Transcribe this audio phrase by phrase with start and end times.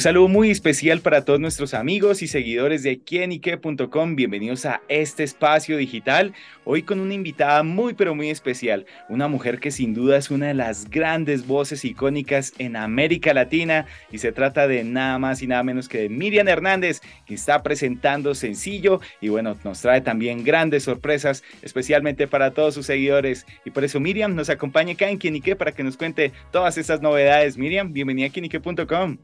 [0.00, 4.16] Un saludo muy especial para todos nuestros amigos y seguidores de quienique.com.
[4.16, 6.32] Bienvenidos a este espacio digital.
[6.64, 10.46] Hoy con una invitada muy pero muy especial, una mujer que sin duda es una
[10.46, 15.46] de las grandes voces icónicas en América Latina y se trata de nada más y
[15.46, 20.44] nada menos que de Miriam Hernández, que está presentando sencillo y bueno, nos trae también
[20.44, 23.44] grandes sorpresas, especialmente para todos sus seguidores.
[23.66, 27.02] Y por eso Miriam nos acompaña acá en Quienique para que nos cuente todas estas
[27.02, 27.58] novedades.
[27.58, 29.18] Miriam, bienvenida a quienique.com.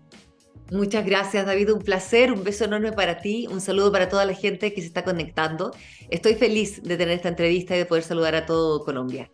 [0.71, 1.73] Muchas gracias, David.
[1.73, 4.89] Un placer, un beso enorme para ti, un saludo para toda la gente que se
[4.89, 5.71] está conectando.
[6.11, 9.31] Estoy feliz de tener esta entrevista y de poder saludar a todo Colombia.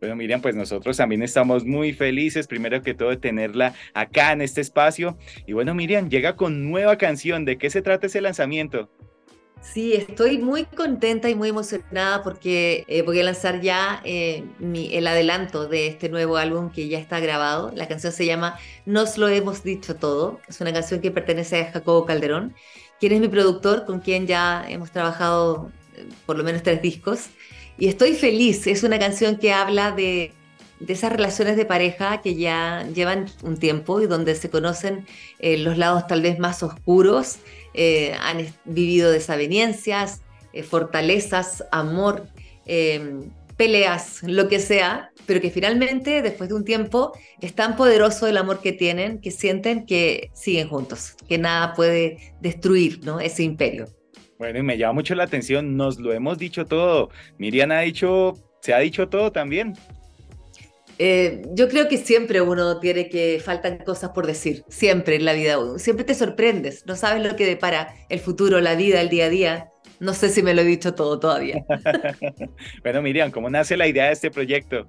[0.00, 4.42] Bueno, Miriam, pues nosotros también estamos muy felices, primero que todo, de tenerla acá en
[4.42, 5.16] este espacio.
[5.46, 7.46] Y bueno, Miriam, llega con nueva canción.
[7.46, 8.90] ¿De qué se trata ese lanzamiento?
[9.60, 15.06] Sí, estoy muy contenta y muy emocionada porque eh, voy a lanzar ya eh, el
[15.06, 17.72] adelanto de este nuevo álbum que ya está grabado.
[17.74, 20.40] La canción se llama Nos lo hemos dicho todo.
[20.48, 22.54] Es una canción que pertenece a Jacobo Calderón,
[23.00, 27.30] quien es mi productor, con quien ya hemos trabajado eh, por lo menos tres discos.
[27.76, 28.66] Y estoy feliz.
[28.66, 30.32] Es una canción que habla de,
[30.78, 35.06] de esas relaciones de pareja que ya llevan un tiempo y donde se conocen
[35.40, 37.38] los lados tal vez más oscuros
[37.76, 42.26] eh, han vivido desavenencias, eh, fortalezas, amor,
[42.64, 48.26] em, peleas, lo que sea, pero que finalmente, después de un tiempo, es tan poderoso
[48.26, 53.20] el amor que tienen que sienten que siguen juntos, que nada puede destruir ¿no?
[53.20, 53.86] ese imperio.
[54.38, 57.10] Bueno, y me llama mucho la atención, nos lo hemos dicho todo.
[57.38, 59.74] Miriam ha dicho, se ha dicho todo también.
[60.98, 65.34] Eh, yo creo que siempre uno tiene que faltan cosas por decir, siempre en la
[65.34, 65.58] vida.
[65.78, 69.28] Siempre te sorprendes, no sabes lo que depara el futuro, la vida, el día a
[69.28, 69.70] día.
[70.00, 71.64] No sé si me lo he dicho todo todavía.
[72.82, 74.86] bueno, Miriam, ¿cómo nace la idea de este proyecto?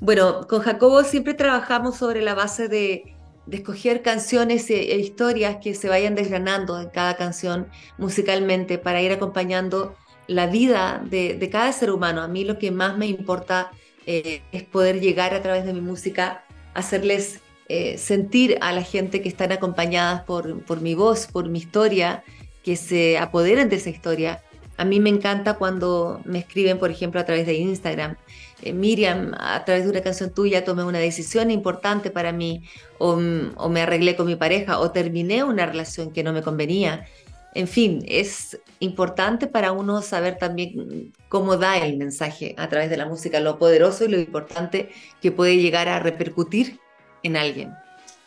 [0.00, 3.04] Bueno, con Jacobo siempre trabajamos sobre la base de,
[3.50, 9.12] escoger canciones e, e, historias que se vayan desgranando en cada canción musicalmente para ir
[9.12, 9.94] acompañando
[10.26, 12.22] la vida de, de cada ser humano.
[12.22, 13.70] A mí lo que más me importa
[14.06, 19.22] eh, es poder llegar a través de mi música, hacerles eh, sentir a la gente
[19.22, 22.22] que están acompañadas por, por mi voz, por mi historia,
[22.62, 24.42] que se apoderen de esa historia.
[24.76, 28.16] A mí me encanta cuando me escriben, por ejemplo, a través de Instagram,
[28.62, 32.62] eh, Miriam, a través de una canción tuya tomé una decisión importante para mí,
[32.98, 33.18] o,
[33.56, 37.06] o, me arreglé con mi pareja, o terminé una relación que no me convenía.
[37.54, 42.96] En fin, es importante para uno saber también cómo da el mensaje a través de
[42.96, 44.88] la música, lo poderoso y lo importante
[45.20, 46.78] que puede llegar a repercutir
[47.22, 47.72] en alguien.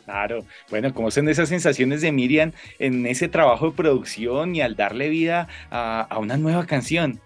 [0.06, 4.76] Claro, bueno, ¿cómo son esas sensaciones de Miriam en ese trabajo de producción y al
[4.76, 7.20] darle vida a, una nueva canción?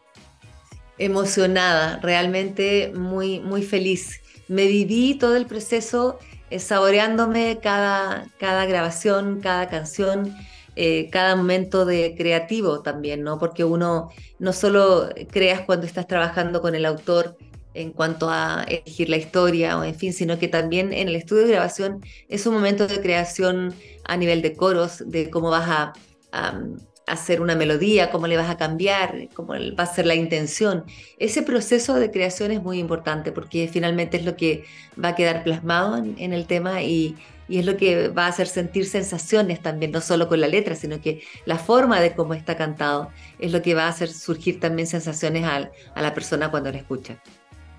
[0.98, 4.22] Emocionada, realmente muy, muy feliz.
[4.48, 10.34] Me viví todo el proceso eh, saboreándome cada, cada grabación, cada canción
[10.75, 13.40] eh, cada momento de creativo también, ¿no?
[13.40, 14.09] Porque uno
[14.40, 17.38] no solo creas cuando estás trabajando con el autor
[17.74, 21.44] en cuanto a elegir la historia o en fin, sino que también en el estudio
[21.44, 23.74] de grabación es un momento de creación
[24.06, 25.94] a nivel de coros, de cómo vas a,
[26.31, 26.62] a
[27.06, 30.86] hacer una melodía, cómo le vas a cambiar, cómo va a ser la intención.
[31.18, 34.66] Ese proceso de creación es muy importante porque finalmente es lo que
[35.01, 37.16] va a quedar plasmado en el tema y,
[37.50, 40.76] y es lo que va a hacer sentir sensaciones también, no solo con la letra,
[40.76, 44.60] sino que la forma de cómo está cantado es lo que va a hacer surgir
[44.60, 47.18] también sensaciones a, la persona cuando la escucha.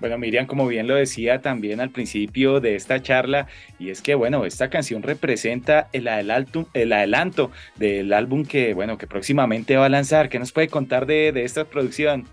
[0.01, 3.47] Bueno, Miriam, como bien lo decía también al principio de esta charla,
[3.79, 8.97] y es que, bueno, esta canción representa el adelanto, el adelanto del álbum que, bueno,
[8.97, 10.29] que próximamente va a lanzar.
[10.29, 12.25] ¿Qué nos puede contar de esta producción?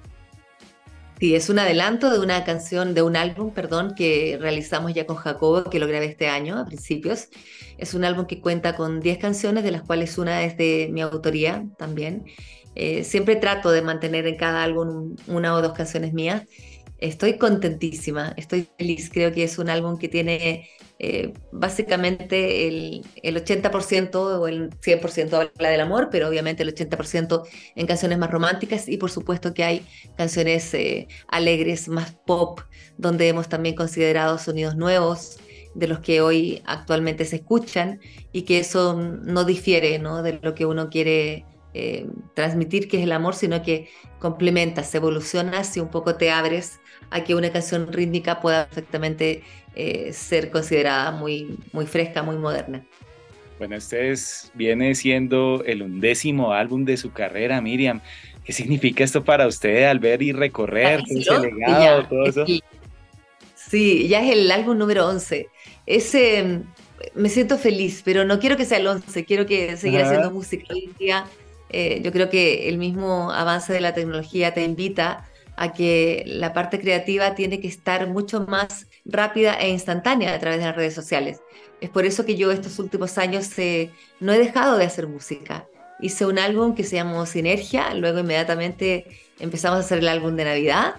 [1.21, 5.17] Sí, es un adelanto de una canción, de un álbum, perdón, que realizamos ya con
[5.17, 7.29] Jacobo, que lo grabé este año, a principios.
[7.77, 11.01] Es un álbum que cuenta con 10 canciones, de las cuales una es de mi
[11.01, 12.25] autoría también.
[12.77, 16.45] Eh, siempre trato de mantener en cada álbum una o dos canciones mías.
[16.99, 19.11] Estoy contentísima, estoy feliz.
[19.13, 20.69] Creo que es un álbum que tiene
[21.01, 27.45] eh, básicamente el, el 80% o el 100% habla del amor, pero obviamente el 80%
[27.77, 29.87] en canciones más románticas y por supuesto que hay
[30.17, 32.61] canciones eh, alegres, más pop,
[32.97, 35.39] donde hemos también considerado sonidos nuevos
[35.75, 38.01] de los que hoy actualmente se escuchan
[38.33, 40.23] y que eso no difiere ¿no?
[40.23, 44.97] de lo que uno quiere eh, transmitir, que es el amor, sino que complementa, se
[44.97, 46.81] evoluciona si un poco te abres
[47.11, 49.45] a que una canción rítmica pueda perfectamente
[49.81, 52.85] eh, ser considerada muy, muy fresca, muy moderna.
[53.59, 54.13] Bueno, este
[54.55, 58.01] viene siendo el undécimo álbum de su carrera, Miriam.
[58.43, 62.45] ¿Qué significa esto para usted al ver y recorrer ese legado, todo eso?
[63.55, 65.47] Sí, ya es el álbum número 11.
[65.87, 66.63] Ese,
[67.15, 70.75] me siento feliz, pero no quiero que sea el 11, quiero que seguir haciendo música.
[71.71, 76.53] Eh, yo creo que el mismo avance de la tecnología te invita a que la
[76.53, 80.95] parte creativa tiene que estar mucho más rápida e instantánea a través de las redes
[80.95, 81.41] sociales.
[81.81, 83.91] Es por eso que yo estos últimos años eh,
[84.21, 85.67] no he dejado de hacer música.
[86.01, 89.07] Hice un álbum que se llamó Sinergia, luego inmediatamente
[89.41, 90.97] empezamos a hacer el álbum de Navidad.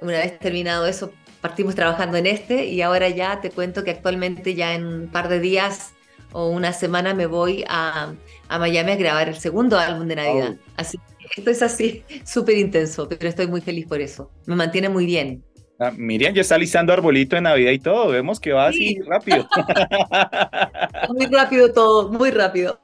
[0.00, 4.54] Una vez terminado eso, partimos trabajando en este y ahora ya te cuento que actualmente
[4.54, 5.92] ya en un par de días
[6.32, 8.14] o una semana me voy a,
[8.48, 10.56] a Miami a grabar el segundo álbum de Navidad.
[10.76, 14.30] Así que esto es así, súper intenso, pero estoy muy feliz por eso.
[14.46, 15.44] Me mantiene muy bien.
[15.82, 18.08] Ah, Miriam ya está listando arbolito de Navidad y todo.
[18.08, 19.48] Vemos que va así rápido.
[21.08, 22.78] muy rápido todo, muy rápido.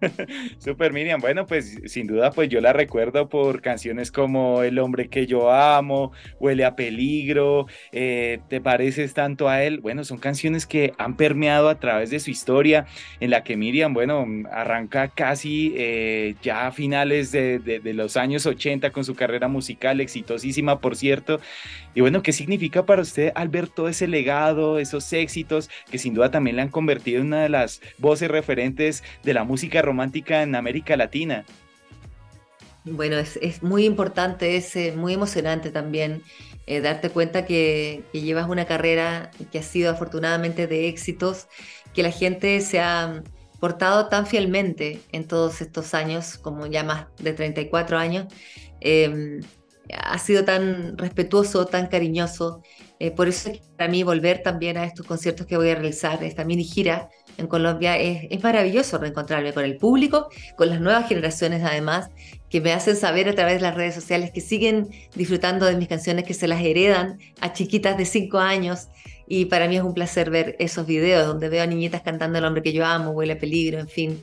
[0.58, 1.20] Super Miriam.
[1.20, 5.50] Bueno, pues sin duda, pues yo la recuerdo por canciones como El hombre que yo
[5.52, 9.80] amo, Huele a peligro, eh, Te pareces tanto a él.
[9.80, 12.86] Bueno, son canciones que han permeado a través de su historia,
[13.20, 18.46] en la que Miriam, bueno, arranca casi eh, ya a finales de, de, los años
[18.46, 21.40] 80 con su carrera musical, exitosísima, por cierto.
[21.94, 26.14] Y bueno, ¿qué significa para usted al ver todo ese legado, esos éxitos que sin
[26.14, 30.42] duda también le han convertido en una de las voces referentes de la música romántica
[30.42, 31.44] en América Latina?
[32.84, 36.22] Bueno, es, muy importante, es eh, muy emocionante también
[36.66, 41.48] eh, darte cuenta que, llevas una carrera que ha sido afortunadamente de éxitos,
[41.94, 43.22] que la gente se ha
[43.60, 48.26] portado tan fielmente en todos estos años, como ya más de 34 años.
[48.80, 49.40] Em,
[49.94, 52.62] ha sido tan respetuoso, tan cariñoso.
[52.98, 56.44] Eh, por eso para mí volver también a estos conciertos que voy a realizar, esta
[56.44, 57.08] mini gira
[57.38, 62.10] en Colombia, es, es maravilloso reencontrarme con el público, con las nuevas generaciones además,
[62.50, 65.88] que me hacen saber a través de las redes sociales que siguen disfrutando de mis
[65.88, 68.88] canciones, que se las heredan a chiquitas de 5 años.
[69.26, 72.44] Y para mí es un placer ver esos videos donde veo a niñitas cantando El
[72.44, 74.22] hombre que yo amo, Huele a peligro, en fin.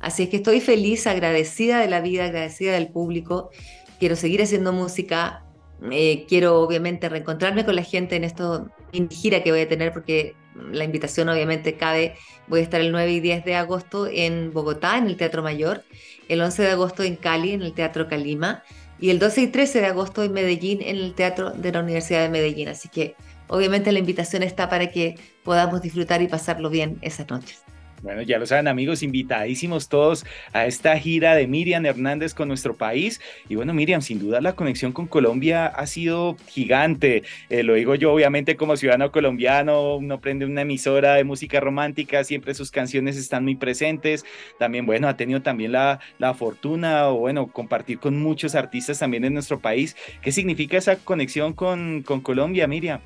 [0.00, 3.50] Así es que estoy feliz, agradecida de la vida, agradecida del público
[3.98, 5.44] quiero seguir haciendo música,
[5.90, 9.92] eh, quiero obviamente reencontrarme con la gente en esto en gira que voy a tener
[9.92, 10.34] porque
[10.72, 12.16] la invitación obviamente cabe.
[12.46, 15.84] Voy a estar el 9 y 10 de agosto en Bogotá, en el Teatro Mayor,
[16.28, 18.62] el 11 de agosto en Cali, en el Teatro Calima,
[18.98, 22.22] y el 12 y 13 de agosto en Medellín, en el Teatro de la Universidad
[22.22, 22.68] de Medellín.
[22.68, 23.16] Así que
[23.48, 27.62] obviamente la invitación está para que podamos disfrutar y pasarlo bien esas noches.
[28.02, 32.74] Bueno, ya lo saben amigos, invitadísimos todos a esta gira de Miriam Hernández con nuestro
[32.74, 33.20] país.
[33.48, 37.22] Y bueno, Miriam, sin duda la conexión con Colombia ha sido gigante.
[37.48, 42.22] Eh, lo digo yo, obviamente, como ciudadano colombiano, uno prende una emisora de música romántica,
[42.22, 44.24] siempre sus canciones están muy presentes.
[44.58, 49.24] También, bueno, ha tenido también la, la fortuna o bueno, compartir con muchos artistas también
[49.24, 49.96] en nuestro país.
[50.22, 53.00] ¿Qué significa esa conexión con, con Colombia, Miriam?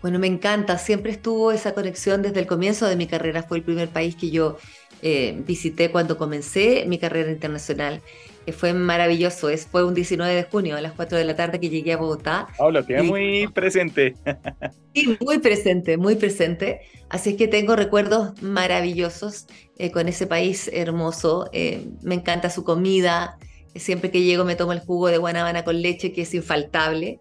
[0.00, 3.64] Bueno, me encanta, siempre estuvo esa conexión desde el comienzo de mi carrera, fue el
[3.64, 4.56] primer país que yo
[5.02, 8.02] eh, visité cuando comencé mi carrera internacional.
[8.44, 11.60] que fue maravilloso, es, fue un 19 de junio a las 4 de la tarde
[11.60, 12.48] que llegué a Bogotá.
[12.56, 14.14] Oh, lo tiene muy presente.
[14.94, 16.80] Sí, muy presente, muy presente.
[17.08, 19.46] Así es que tengo recuerdos maravillosos
[19.76, 21.48] eh, con ese país hermoso.
[21.52, 23.38] Eh, me encanta su comida.
[23.74, 27.20] Siempre que llego me tomo el jugo de guanábana con leche, que es infaltable.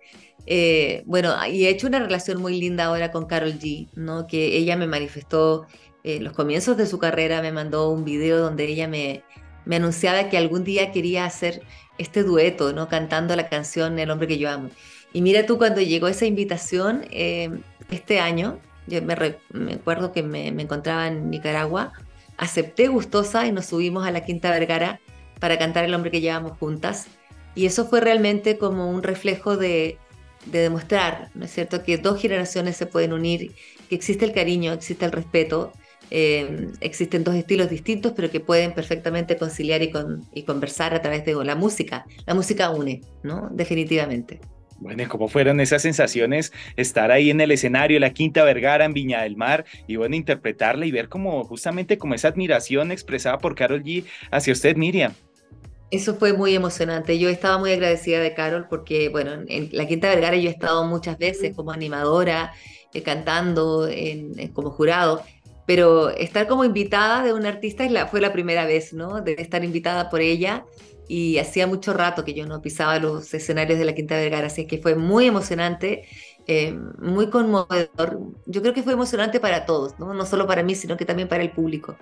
[0.49, 4.27] Eh, bueno, y he hecho una relación muy linda ahora con Carol G, ¿no?
[4.27, 5.67] Que ella me manifestó
[6.05, 9.23] en los comienzos de su carrera, me mandó un video donde ella me,
[9.65, 11.61] me anunciaba que algún día quería hacer
[11.97, 12.87] este dueto, ¿no?
[12.87, 14.69] Cantando la canción El hombre que yo amo.
[15.11, 17.49] Y mira tú, cuando llegó esa invitación eh,
[17.91, 19.15] este año, yo me,
[19.51, 21.91] me acuerdo que me, me, encontraba en Nicaragua,
[22.37, 25.01] acepté gustosa y nos subimos a la Quinta Vergara
[25.41, 27.07] para cantar El hombre que llevamos juntas.
[27.53, 29.97] Y eso fue realmente como un reflejo de,
[30.51, 33.51] de demostrar, ¿no es cierto?, que dos generaciones se pueden unir,
[33.89, 35.73] que existe el cariño, existe el respeto,
[36.09, 39.91] eh, existen dos estilos distintos, pero que pueden perfectamente conciliar y,
[40.33, 42.05] y conversar a través de la música.
[42.25, 43.49] La música une, ¿no?
[43.51, 44.39] Definitivamente.
[44.79, 49.23] Bueno, ¿cómo fueron esas sensaciones estar ahí en el escenario, la Quinta Vergara en Viña
[49.23, 53.83] del Mar y bueno, interpretarla y ver como justamente como esa admiración expresada por Carol
[53.83, 55.13] G hacia usted, Miriam?
[55.89, 57.17] Eso fue muy emocionante.
[57.17, 60.85] Yo estaba muy agradecida de Carol porque, bueno, en la Quinta Vergara yo he estado
[60.85, 62.53] muchas veces como animadora,
[62.93, 63.87] eh, cantando,
[64.53, 65.23] como jurado,
[65.65, 69.21] pero estar como invitada de una artista es la, fue la primera vez, ¿no?
[69.21, 70.65] De estar invitada por ella
[71.07, 74.67] y hacía mucho rato que yo no pisaba los escenarios de la Quinta Vergara, así
[74.67, 76.03] que fue muy emocionante,
[76.47, 78.19] eh, muy conmovedor.
[78.45, 80.13] Yo creo que fue emocionante para todos, ¿no?
[80.13, 81.97] no solo para mí, sino que también para el público.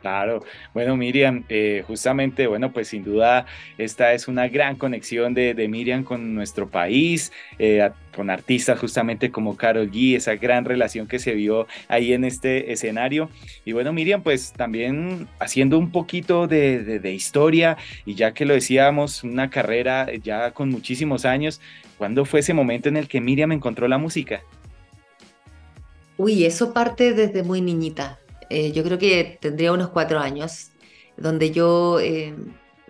[0.00, 3.46] Claro, bueno Miriam, eh, justamente, bueno, pues sin duda
[3.78, 9.56] esta es una gran conexión de, Miriam con nuestro país, eh, con artistas justamente como
[9.56, 13.28] Carol G, esa gran relación que se vio ahí en este escenario.
[13.64, 17.76] Y bueno Miriam, pues también haciendo un poquito de, de historia
[18.06, 21.60] y ya que lo decíamos, una carrera ya con muchísimos años,
[21.96, 24.42] ¿cuándo fue ese momento en el que Miriam encontró la música?
[26.16, 28.18] Uy, eso parte desde muy niñita
[28.50, 30.70] eh, yo creo que tendría unos cuatro años,
[31.16, 32.34] donde yo eh,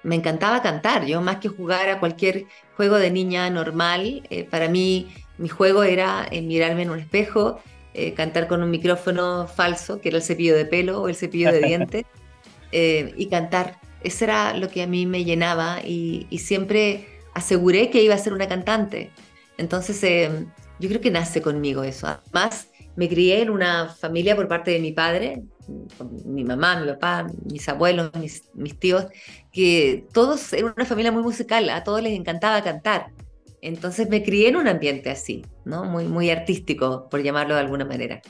[0.02, 1.06] me encantaba cantar.
[1.06, 2.46] Yo más que jugar a cualquier
[2.76, 7.60] juego de niña normal, eh, para mí mi juego era mirarme en un espejo,
[8.14, 11.60] cantar con un micrófono falso, que era el cepillo de pelo o el cepillo de
[11.66, 12.04] dientes,
[12.72, 13.80] y cantar.
[14.04, 18.18] Eso era lo que a mí me llenaba y, y siempre aseguré que iba a
[18.18, 19.10] ser una cantante.
[19.56, 20.00] Entonces,
[20.78, 22.06] yo creo que nace conmigo eso.
[22.06, 22.67] Además,
[22.98, 25.44] me crié en una familia por parte de mi padre,
[26.24, 29.06] mi mamá, mi papá, mis abuelos, mis, tíos,
[29.52, 33.12] que todos eran una familia muy musical, a todos les encantaba cantar.
[33.62, 35.84] Entonces me crié en un ambiente así, ¿no?
[35.84, 38.20] Muy, muy artístico, por llamarlo de alguna manera.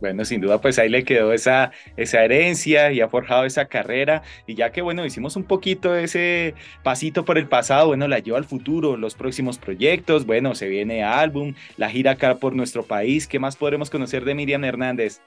[0.00, 4.22] Bueno, sin duda, pues ahí le quedó esa, esa herencia y ha forjado esa carrera.
[4.46, 8.38] Y ya que, bueno, hicimos un poquito ese pasito por el pasado, bueno, la lleva
[8.38, 13.26] al futuro, los próximos proyectos, bueno, se viene álbum, la gira acá por nuestro país.
[13.26, 15.20] ¿Qué más podremos conocer de Miriam Hernández?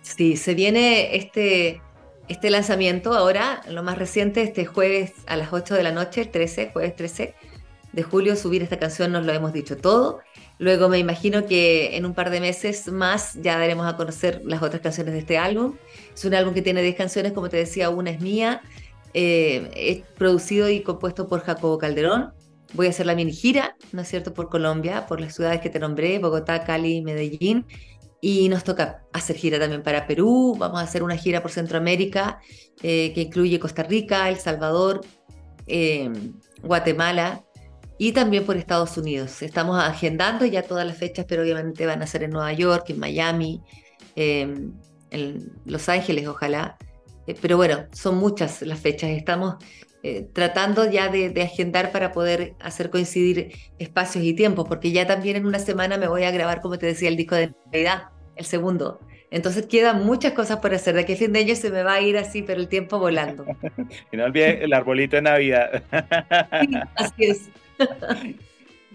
[0.00, 1.82] Sí, se viene este,
[2.28, 6.30] este lanzamiento ahora, lo más reciente, este jueves a las 8 de la noche, el
[6.30, 7.34] 13, jueves 13
[7.92, 10.20] de julio, subir esta canción, nos lo hemos dicho todo.
[10.58, 14.60] Luego me imagino que en un par de meses más ya daremos a conocer las
[14.60, 15.76] otras canciones de este álbum.
[16.12, 18.60] Es un álbum que tiene 10 canciones, como te decía, una es mía.
[19.14, 22.32] Eh, es producido y compuesto por Jacobo Calderón.
[22.74, 25.70] Voy a hacer la mini gira, ¿no es cierto?, por Colombia, por las ciudades que
[25.70, 27.64] te nombré, Bogotá, Cali Medellín.
[28.20, 30.56] Y nos toca hacer gira también para Perú.
[30.58, 32.40] Vamos a hacer una gira por Centroamérica
[32.82, 35.02] eh, que incluye Costa Rica, El Salvador,
[35.68, 36.10] eh,
[36.62, 37.44] Guatemala
[37.98, 39.42] y también por Estados Unidos.
[39.42, 43.00] Estamos agendando ya todas las fechas, pero obviamente van a ser en Nueva York, en
[43.00, 43.60] Miami,
[44.14, 44.72] em,
[45.10, 46.76] en Los Ángeles, ojalá.
[47.26, 49.10] Eh, pero bueno, son muchas las fechas.
[49.10, 49.56] Estamos
[50.04, 55.36] eh, tratando ya de, agendar para poder hacer coincidir espacios y tiempos, porque ya también
[55.36, 58.04] en una semana me voy a grabar, como te decía, el disco de Navidad,
[58.36, 59.00] el segundo.
[59.30, 60.94] Entonces quedan muchas cosas por hacer.
[60.94, 62.98] De aquí a fin de año se me va a ir así, pero el tiempo
[62.98, 63.44] volando.
[64.12, 65.82] y no olvide el arbolito de Navidad.
[66.96, 67.50] así es.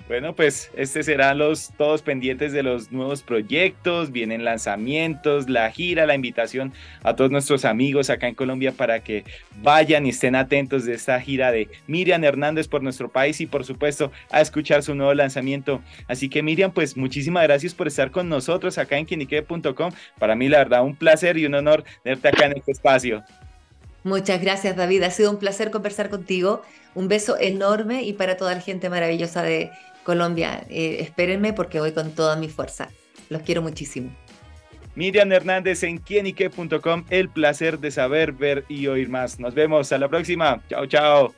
[0.08, 6.06] Bueno, pues este serán los todos pendientes de los nuevos proyectos, vienen lanzamientos, la gira,
[6.06, 6.74] la invitación
[7.04, 9.24] a todos nuestros amigos acá en Colombia para que
[9.62, 13.64] vayan y estén atentos de esta gira de Miriam Hernández por nuestro país y por
[13.64, 15.82] supuesto a escuchar su nuevo lanzamiento.
[16.08, 19.92] Así que Miriam, pues muchísimas gracias por estar con nosotros acá en quinique.com.
[20.20, 23.24] Para mí la verdad un placer y un honor tenerte acá en este espacio.
[24.04, 25.04] Muchas gracias, David.
[25.04, 26.62] Ha sido un placer conversar contigo.
[26.94, 29.72] Un beso enorme y para toda la gente maravillosa de
[30.04, 30.66] Colombia.
[30.70, 32.90] Eh, espérenme porque voy con toda mi fuerza.
[33.30, 34.14] Los quiero muchísimo.
[34.96, 37.06] Miriam Hernández en quienique.com.
[37.10, 39.40] El placer de saber, ver y oír más.
[39.40, 39.92] Nos vemos.
[39.92, 40.62] A la próxima.
[40.70, 41.34] Chao, chao.